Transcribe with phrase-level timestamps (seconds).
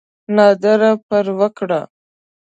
[0.35, 1.81] ناره پر وکړه.